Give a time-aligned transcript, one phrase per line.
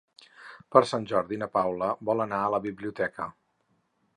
[0.75, 3.29] Per Sant Jordi na Paula vol anar a la biblioteca.